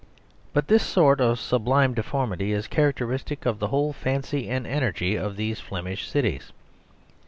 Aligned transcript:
But 0.51 0.67
this 0.67 0.81
sort 0.83 1.21
of 1.21 1.37
sublime 1.39 1.93
deformity 1.93 2.53
is 2.53 2.65
characteristic 2.65 3.45
of 3.45 3.59
the 3.59 3.67
whole 3.67 3.93
fancy 3.93 4.49
and 4.49 4.65
energy 4.65 5.15
of 5.15 5.35
these 5.35 5.59
Flemish 5.59 6.09
cities. 6.09 6.51